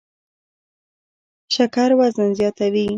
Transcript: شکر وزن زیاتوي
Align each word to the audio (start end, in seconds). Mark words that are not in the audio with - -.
شکر 1.55 1.89
وزن 1.99 2.29
زیاتوي 2.39 2.85